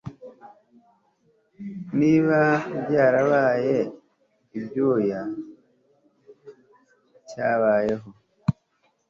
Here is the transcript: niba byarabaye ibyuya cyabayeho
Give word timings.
niba 1.99 2.41
byarabaye 2.87 3.75
ibyuya 4.57 5.21
cyabayeho 7.29 8.09